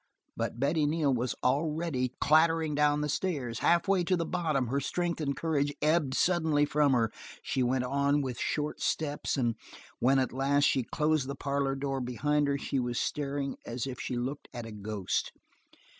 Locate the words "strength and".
4.79-5.37